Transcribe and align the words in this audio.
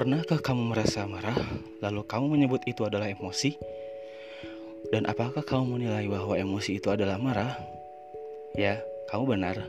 Pernahkah 0.00 0.40
kamu 0.40 0.72
merasa 0.72 1.04
marah, 1.04 1.36
lalu 1.84 2.08
kamu 2.08 2.32
menyebut 2.32 2.64
itu 2.64 2.88
adalah 2.88 3.12
emosi? 3.12 3.60
Dan 4.88 5.04
apakah 5.04 5.44
kamu 5.44 5.76
menilai 5.76 6.08
bahwa 6.08 6.40
emosi 6.40 6.80
itu 6.80 6.88
adalah 6.88 7.20
marah? 7.20 7.52
Ya, 8.56 8.80
kamu 9.12 9.36
benar. 9.36 9.60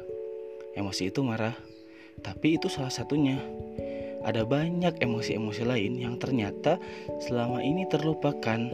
Emosi 0.72 1.12
itu 1.12 1.20
marah, 1.20 1.52
tapi 2.24 2.56
itu 2.56 2.72
salah 2.72 2.88
satunya. 2.88 3.44
Ada 4.24 4.48
banyak 4.48 5.04
emosi-emosi 5.04 5.68
lain 5.68 6.00
yang 6.00 6.16
ternyata 6.16 6.80
selama 7.20 7.60
ini 7.60 7.84
terlupakan, 7.92 8.72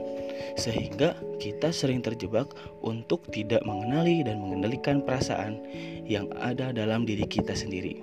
sehingga 0.61 1.17
kita 1.41 1.73
sering 1.73 2.05
terjebak 2.05 2.53
untuk 2.85 3.33
tidak 3.33 3.65
mengenali 3.65 4.21
dan 4.21 4.37
mengendalikan 4.45 5.01
perasaan 5.01 5.57
yang 6.05 6.29
ada 6.37 6.69
dalam 6.69 7.01
diri 7.01 7.25
kita 7.25 7.57
sendiri. 7.57 7.97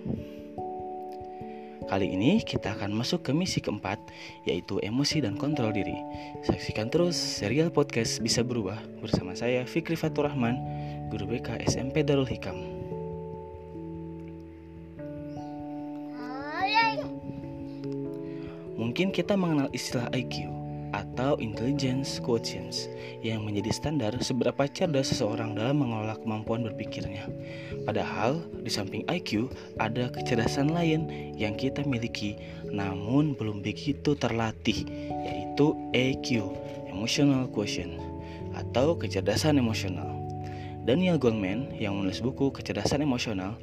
Kali 1.85 2.17
ini 2.17 2.41
kita 2.41 2.73
akan 2.73 2.97
masuk 2.97 3.29
ke 3.29 3.37
misi 3.37 3.61
keempat, 3.61 4.01
yaitu 4.49 4.81
emosi 4.81 5.21
dan 5.21 5.37
kontrol 5.37 5.69
diri. 5.69 5.97
Saksikan 6.41 6.89
terus 6.89 7.13
serial 7.13 7.69
podcast 7.69 8.25
Bisa 8.25 8.41
Berubah 8.41 8.81
bersama 9.05 9.37
saya 9.37 9.69
Fikri 9.69 9.93
Fatur 9.93 10.25
Rahman, 10.25 10.57
Guru 11.13 11.29
BK 11.29 11.61
SMP 11.69 12.01
Darul 12.01 12.25
Hikam. 12.25 12.57
Mungkin 18.75 19.11
kita 19.11 19.35
mengenal 19.35 19.69
istilah 19.75 20.07
IQ, 20.15 20.54
atau 21.15 21.39
intelligence 21.39 22.19
quotient 22.19 22.91
yang 23.23 23.47
menjadi 23.47 23.71
standar 23.71 24.11
seberapa 24.19 24.67
cerdas 24.67 25.15
seseorang 25.15 25.55
dalam 25.55 25.79
mengelola 25.79 26.19
kemampuan 26.19 26.67
berpikirnya. 26.67 27.31
Padahal 27.87 28.43
di 28.67 28.67
samping 28.67 29.07
IQ 29.07 29.47
ada 29.79 30.11
kecerdasan 30.11 30.75
lain 30.75 31.07
yang 31.39 31.55
kita 31.55 31.87
miliki 31.87 32.35
namun 32.67 33.39
belum 33.39 33.63
begitu 33.63 34.19
terlatih 34.19 34.83
yaitu 35.23 35.79
EQ, 35.95 36.51
emotional 36.91 37.47
quotient 37.47 37.95
atau 38.59 38.99
kecerdasan 38.99 39.63
emosional. 39.63 40.11
Daniel 40.83 41.15
Goleman 41.15 41.71
yang 41.79 41.97
menulis 41.97 42.21
buku 42.21 42.53
Kecerdasan 42.53 43.01
Emosional 43.01 43.57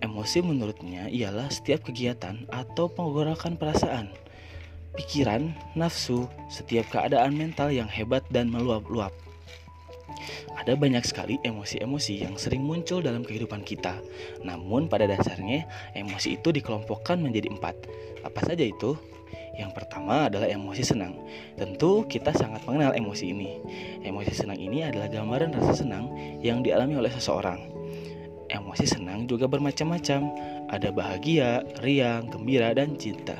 Emosi 0.00 0.40
menurutnya 0.40 1.12
ialah 1.12 1.52
setiap 1.52 1.84
kegiatan 1.84 2.48
atau 2.48 2.88
penggerakan 2.88 3.60
perasaan 3.60 4.08
pikiran, 4.94 5.54
nafsu, 5.78 6.26
setiap 6.50 6.86
keadaan 6.90 7.36
mental 7.36 7.70
yang 7.70 7.86
hebat 7.86 8.24
dan 8.30 8.50
meluap-luap. 8.50 9.14
Ada 10.60 10.76
banyak 10.76 11.00
sekali 11.06 11.40
emosi-emosi 11.40 12.20
yang 12.20 12.36
sering 12.36 12.60
muncul 12.60 13.00
dalam 13.00 13.24
kehidupan 13.24 13.64
kita. 13.64 13.96
Namun 14.44 14.92
pada 14.92 15.08
dasarnya 15.08 15.64
emosi 15.96 16.36
itu 16.36 16.52
dikelompokkan 16.52 17.16
menjadi 17.16 17.48
empat. 17.48 17.88
Apa 18.20 18.44
saja 18.44 18.60
itu? 18.60 18.98
Yang 19.56 19.72
pertama 19.76 20.28
adalah 20.28 20.48
emosi 20.48 20.84
senang. 20.84 21.16
Tentu 21.56 22.04
kita 22.04 22.32
sangat 22.36 22.64
mengenal 22.68 22.92
emosi 22.92 23.32
ini. 23.32 23.60
Emosi 24.04 24.32
senang 24.36 24.60
ini 24.60 24.84
adalah 24.84 25.08
gambaran 25.08 25.56
rasa 25.56 25.84
senang 25.84 26.12
yang 26.44 26.60
dialami 26.60 27.00
oleh 27.00 27.12
seseorang. 27.12 27.72
Emosi 28.50 28.84
senang 28.84 29.24
juga 29.30 29.46
bermacam-macam. 29.46 30.32
Ada 30.68 30.90
bahagia, 30.90 31.64
riang, 31.80 32.28
gembira, 32.28 32.74
dan 32.74 32.98
cinta. 32.98 33.38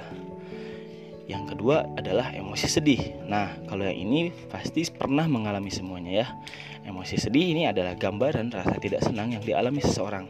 Yang 1.30 1.54
kedua 1.54 1.86
adalah 1.94 2.34
emosi 2.34 2.66
sedih. 2.66 3.22
Nah, 3.30 3.54
kalau 3.70 3.86
yang 3.86 4.02
ini 4.02 4.34
pasti 4.50 4.82
pernah 4.90 5.30
mengalami 5.30 5.70
semuanya 5.70 6.26
ya. 6.26 6.26
Emosi 6.82 7.22
sedih 7.22 7.54
ini 7.54 7.70
adalah 7.70 7.94
gambaran 7.94 8.50
rasa 8.50 8.74
tidak 8.82 9.06
senang 9.06 9.38
yang 9.38 9.44
dialami 9.46 9.78
seseorang. 9.78 10.26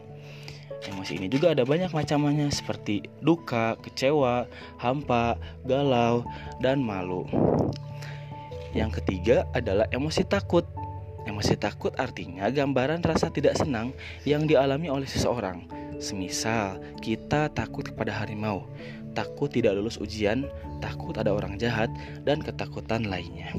Emosi 0.85 1.17
ini 1.17 1.25
juga 1.25 1.57
ada 1.57 1.65
banyak 1.65 1.89
macamnya 1.89 2.45
seperti 2.53 3.01
duka, 3.17 3.81
kecewa, 3.81 4.45
hampa, 4.77 5.41
galau, 5.65 6.21
dan 6.61 6.85
malu. 6.85 7.25
Yang 8.77 9.01
ketiga 9.01 9.49
adalah 9.57 9.89
emosi 9.89 10.21
takut. 10.29 10.69
Emosi 11.21 11.53
takut 11.53 11.93
artinya 12.01 12.49
gambaran 12.49 13.05
rasa 13.05 13.29
tidak 13.29 13.53
senang 13.53 13.93
yang 14.25 14.49
dialami 14.49 14.89
oleh 14.89 15.05
seseorang. 15.05 15.69
Semisal 16.01 16.81
kita 16.97 17.53
takut 17.53 17.85
kepada 17.85 18.09
harimau, 18.09 18.65
takut 19.13 19.53
tidak 19.53 19.77
lulus 19.77 20.01
ujian, 20.01 20.49
takut 20.81 21.13
ada 21.13 21.29
orang 21.29 21.61
jahat, 21.61 21.93
dan 22.25 22.41
ketakutan 22.41 23.05
lainnya. 23.05 23.53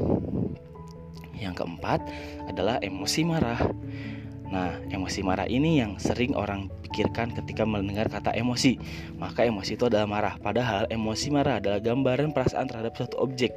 Yang 1.38 1.62
keempat 1.62 2.02
adalah 2.50 2.82
emosi 2.82 3.22
marah. 3.22 3.62
Nah, 4.52 4.76
emosi 4.92 5.24
marah 5.24 5.48
ini 5.48 5.80
yang 5.80 5.96
sering 5.96 6.36
orang 6.36 6.68
pikirkan 6.84 7.32
ketika 7.32 7.64
mendengar 7.64 8.12
kata 8.12 8.36
emosi. 8.36 8.76
Maka 9.16 9.48
emosi 9.48 9.80
itu 9.80 9.88
adalah 9.88 10.04
marah. 10.04 10.34
Padahal 10.36 10.84
emosi 10.92 11.32
marah 11.32 11.56
adalah 11.56 11.80
gambaran 11.80 12.36
perasaan 12.36 12.68
terhadap 12.68 12.92
suatu 12.92 13.16
objek. 13.16 13.56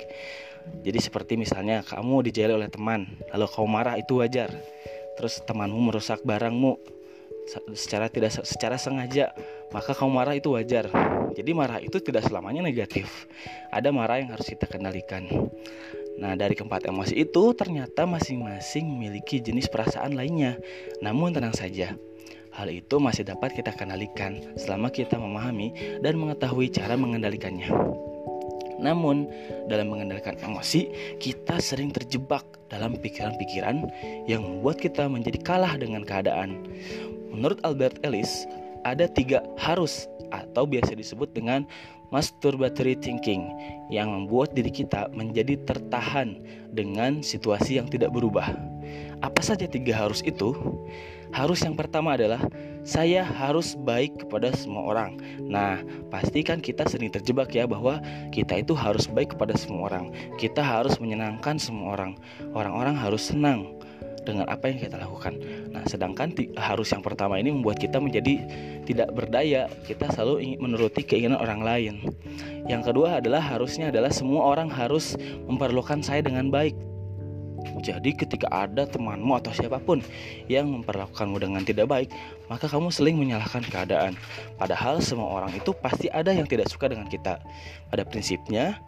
Jadi 0.87 0.99
seperti 1.03 1.35
misalnya 1.35 1.83
kamu 1.83 2.31
dijahili 2.31 2.57
oleh 2.57 2.71
teman, 2.71 3.05
lalu 3.35 3.45
kamu 3.51 3.67
marah 3.67 3.95
itu 3.99 4.23
wajar. 4.23 4.49
Terus 5.19 5.43
temanmu 5.43 5.91
merusak 5.91 6.25
barangmu, 6.25 6.79
secara 7.77 8.09
tidak 8.09 8.33
secara 8.41 8.75
sengaja 8.75 9.31
maka 9.69 9.93
kamu 9.93 10.11
marah 10.11 10.33
itu 10.33 10.49
wajar 10.53 10.89
jadi 11.37 11.51
marah 11.53 11.77
itu 11.77 12.01
tidak 12.01 12.25
selamanya 12.25 12.65
negatif 12.65 13.29
ada 13.69 13.93
marah 13.93 14.17
yang 14.17 14.33
harus 14.33 14.49
kita 14.49 14.65
kendalikan 14.65 15.29
nah 16.15 16.33
dari 16.33 16.55
keempat 16.55 16.87
emosi 16.87 17.15
itu 17.15 17.51
ternyata 17.53 18.07
masing-masing 18.07 18.87
memiliki 18.87 19.43
jenis 19.43 19.67
perasaan 19.67 20.15
lainnya. 20.15 20.59
Namun 21.03 21.35
tenang 21.35 21.55
saja. 21.55 21.95
Hal 22.55 22.71
itu 22.71 23.03
masih 23.03 23.27
dapat 23.27 23.51
kita 23.51 23.75
kendalikan 23.75 24.39
selama 24.55 24.87
kita 24.87 25.19
memahami 25.19 25.99
dan 25.99 26.15
mengetahui 26.15 26.71
cara 26.71 26.95
mengendalikannya. 26.95 27.67
Namun, 28.79 29.27
dalam 29.71 29.91
mengendalikan 29.91 30.35
emosi, 30.39 31.15
kita 31.19 31.59
sering 31.59 31.91
terjebak 31.95 32.43
dalam 32.67 32.95
pikiran-pikiran 32.99 33.87
yang 34.27 34.43
membuat 34.43 34.79
kita 34.79 35.07
menjadi 35.07 35.39
kalah 35.43 35.75
dengan 35.79 36.03
keadaan. 36.03 36.63
Menurut 37.31 37.59
Albert 37.63 38.03
Ellis, 38.03 38.47
ada 38.87 39.07
tiga 39.11 39.43
harus 39.59 40.07
atau 40.33 40.65
biasa 40.65 40.97
disebut 40.97 41.33
dengan 41.33 41.65
masturbatory 42.13 42.95
thinking 43.01 43.49
yang 43.89 44.13
membuat 44.13 44.53
diri 44.53 44.69
kita 44.69 45.09
menjadi 45.11 45.57
tertahan 45.65 46.39
dengan 46.71 47.19
situasi 47.25 47.81
yang 47.81 47.89
tidak 47.89 48.13
berubah. 48.13 48.53
Apa 49.23 49.41
saja 49.41 49.65
tiga 49.65 49.95
harus 49.97 50.21
itu? 50.21 50.53
Harus 51.33 51.59
yang 51.65 51.75
pertama 51.75 52.15
adalah 52.15 52.39
saya 52.85 53.25
harus 53.25 53.73
baik 53.73 54.23
kepada 54.23 54.53
semua 54.53 54.85
orang. 54.85 55.17
Nah, 55.41 55.81
pastikan 56.13 56.61
kita 56.61 56.85
sering 56.85 57.09
terjebak 57.09 57.49
ya 57.51 57.65
bahwa 57.65 57.97
kita 58.29 58.61
itu 58.61 58.77
harus 58.77 59.09
baik 59.09 59.33
kepada 59.33 59.57
semua 59.57 59.89
orang. 59.89 60.13
Kita 60.37 60.61
harus 60.61 61.01
menyenangkan 61.01 61.57
semua 61.57 61.97
orang. 61.97 62.13
Orang-orang 62.53 62.93
harus 62.93 63.33
senang 63.33 63.73
dengan 64.25 64.49
apa 64.49 64.67
yang 64.67 64.81
kita 64.81 64.97
lakukan. 64.97 65.37
Nah, 65.69 65.85
sedangkan 65.85 66.33
harus 66.57 66.89
yang 66.89 67.05
pertama 67.05 67.37
ini 67.37 67.53
membuat 67.53 67.77
kita 67.77 68.01
menjadi 68.01 68.41
tidak 68.83 69.13
berdaya. 69.13 69.69
Kita 69.85 70.09
selalu 70.11 70.35
ingin 70.41 70.59
menuruti 70.65 71.05
keinginan 71.05 71.37
orang 71.37 71.61
lain. 71.61 71.93
Yang 72.65 72.91
kedua 72.91 73.21
adalah 73.21 73.39
harusnya 73.39 73.93
adalah 73.93 74.09
semua 74.09 74.49
orang 74.49 74.73
harus 74.73 75.13
memperlakukan 75.45 76.01
saya 76.01 76.25
dengan 76.25 76.49
baik. 76.49 76.73
Jadi 77.81 78.13
ketika 78.13 78.49
ada 78.49 78.85
temanmu 78.85 79.41
atau 79.41 79.53
siapa 79.53 79.81
pun 79.81 80.01
yang 80.49 80.69
memperlakukanmu 80.69 81.37
dengan 81.37 81.61
tidak 81.65 81.89
baik, 81.89 82.09
maka 82.49 82.69
kamu 82.69 82.93
seling 82.93 83.17
menyalahkan 83.17 83.61
keadaan. 83.65 84.13
Padahal 84.57 85.01
semua 85.01 85.29
orang 85.29 85.53
itu 85.53 85.73
pasti 85.73 86.09
ada 86.09 86.29
yang 86.33 86.45
tidak 86.45 86.69
suka 86.69 86.89
dengan 86.89 87.09
kita. 87.09 87.41
Pada 87.89 88.05
prinsipnya, 88.05 88.81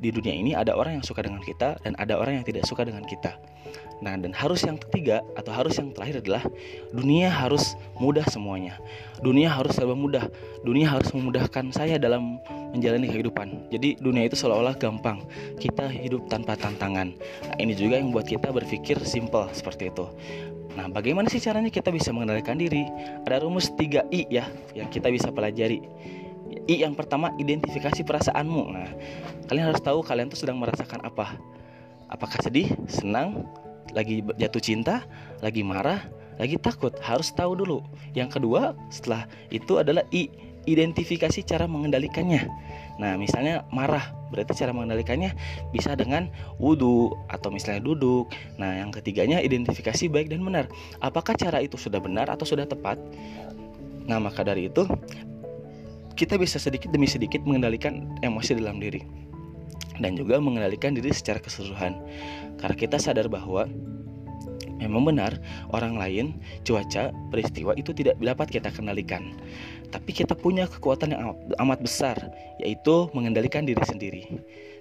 di 0.00 0.08
dunia 0.08 0.32
ini 0.32 0.56
ada 0.56 0.72
orang 0.74 0.98
yang 0.98 1.04
suka 1.04 1.20
dengan 1.20 1.44
kita 1.44 1.76
dan 1.84 1.92
ada 2.00 2.16
orang 2.16 2.40
yang 2.40 2.46
tidak 2.46 2.64
suka 2.64 2.88
dengan 2.88 3.04
kita. 3.04 3.36
Nah, 4.00 4.16
dan 4.16 4.32
harus 4.32 4.64
yang 4.64 4.80
ketiga 4.80 5.20
atau 5.36 5.52
harus 5.52 5.76
yang 5.76 5.92
terakhir 5.92 6.24
adalah 6.24 6.44
dunia 6.90 7.28
harus 7.28 7.76
mudah 8.00 8.24
semuanya. 8.32 8.80
Dunia 9.20 9.52
harus 9.52 9.76
serba 9.76 9.92
mudah. 9.92 10.24
Dunia 10.64 10.88
harus 10.88 11.12
memudahkan 11.12 11.68
saya 11.72 12.00
dalam 12.00 12.40
menjalani 12.72 13.12
kehidupan. 13.12 13.68
Jadi 13.68 14.00
dunia 14.00 14.24
itu 14.24 14.40
seolah-olah 14.40 14.76
gampang. 14.80 15.20
Kita 15.60 15.92
hidup 15.92 16.32
tanpa 16.32 16.56
tantangan. 16.56 17.12
Nah, 17.44 17.56
ini 17.60 17.76
juga 17.76 18.00
yang 18.00 18.08
membuat 18.08 18.32
kita 18.32 18.48
berpikir 18.48 18.96
simple 19.04 19.52
seperti 19.52 19.92
itu. 19.92 20.08
Nah, 20.80 20.86
bagaimana 20.88 21.28
sih 21.28 21.42
caranya 21.42 21.68
kita 21.68 21.92
bisa 21.92 22.14
mengendalikan 22.14 22.56
diri? 22.56 22.86
Ada 23.28 23.42
rumus 23.42 23.68
3I 23.74 24.30
ya 24.32 24.48
yang 24.72 24.88
kita 24.88 25.12
bisa 25.12 25.28
pelajari. 25.28 25.82
I 26.70 26.86
yang 26.86 26.94
pertama 26.94 27.34
identifikasi 27.36 28.00
perasaanmu. 28.06 28.62
Nah, 28.70 28.88
kalian 29.50 29.74
harus 29.74 29.82
tahu 29.82 30.00
kalian 30.00 30.30
tuh 30.30 30.38
sedang 30.38 30.56
merasakan 30.56 31.02
apa. 31.02 31.36
Apakah 32.10 32.42
sedih, 32.42 32.70
senang, 32.90 33.46
lagi 33.92 34.24
jatuh 34.38 34.62
cinta, 34.62 35.04
lagi 35.44 35.60
marah, 35.64 36.06
lagi 36.40 36.56
takut, 36.56 36.96
harus 37.04 37.28
tahu 37.36 37.58
dulu. 37.58 37.84
Yang 38.16 38.40
kedua, 38.40 38.72
setelah 38.88 39.28
itu 39.52 39.76
adalah 39.76 40.06
I, 40.08 40.32
identifikasi 40.64 41.44
cara 41.44 41.68
mengendalikannya. 41.68 42.48
Nah, 43.00 43.16
misalnya 43.16 43.64
marah, 43.72 44.12
berarti 44.28 44.56
cara 44.56 44.76
mengendalikannya 44.76 45.32
bisa 45.72 45.96
dengan 45.96 46.28
wudhu 46.60 47.12
atau 47.32 47.48
misalnya 47.48 47.84
duduk. 47.84 48.28
Nah, 48.60 48.80
yang 48.80 48.92
ketiganya 48.92 49.40
identifikasi 49.40 50.08
baik 50.08 50.28
dan 50.32 50.44
benar. 50.44 50.68
Apakah 51.00 51.36
cara 51.36 51.64
itu 51.64 51.80
sudah 51.80 52.00
benar 52.00 52.28
atau 52.28 52.44
sudah 52.44 52.68
tepat? 52.68 53.00
Nah, 54.04 54.20
maka 54.20 54.44
dari 54.44 54.68
itu 54.68 54.84
kita 56.16 56.36
bisa 56.36 56.60
sedikit 56.60 56.92
demi 56.92 57.08
sedikit 57.08 57.40
mengendalikan 57.48 58.12
emosi 58.20 58.60
dalam 58.60 58.76
diri 58.76 59.19
dan 60.00 60.16
juga 60.16 60.40
mengendalikan 60.40 60.96
diri 60.96 61.12
secara 61.12 61.38
keseluruhan. 61.38 61.94
Karena 62.58 62.76
kita 62.76 62.96
sadar 62.96 63.28
bahwa 63.28 63.68
Memang 64.80 65.12
benar, 65.12 65.36
orang 65.76 66.00
lain, 66.00 66.40
cuaca, 66.64 67.12
peristiwa 67.28 67.76
itu 67.76 67.92
tidak 67.92 68.16
dapat 68.16 68.48
kita 68.48 68.72
kendalikan. 68.72 69.36
Tapi 69.92 70.10
kita 70.16 70.32
punya 70.32 70.64
kekuatan 70.64 71.12
yang 71.12 71.36
amat 71.60 71.84
besar, 71.84 72.16
yaitu 72.56 73.12
mengendalikan 73.12 73.68
diri 73.68 73.84
sendiri. 73.84 74.24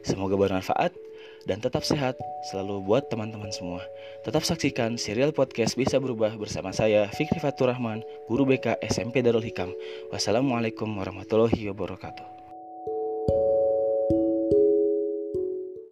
Semoga 0.07 0.39
bermanfaat 0.39 0.95
dan 1.43 1.59
tetap 1.59 1.83
sehat 1.83 2.15
selalu 2.47 2.79
buat 2.87 3.11
teman-teman 3.11 3.51
semua. 3.51 3.83
Tetap 4.23 4.47
saksikan 4.47 4.95
serial 4.95 5.35
podcast 5.35 5.75
Bisa 5.75 5.99
Berubah 5.99 6.31
bersama 6.39 6.71
saya, 6.71 7.11
Fikri 7.11 7.43
Fatur 7.43 7.67
Rahman, 7.67 7.99
Guru 8.31 8.47
BK 8.47 8.79
SMP 8.87 9.19
Darul 9.19 9.43
Hikam. 9.43 9.75
Wassalamualaikum 10.15 10.87
warahmatullahi 10.95 11.67
wabarakatuh. 11.75 12.38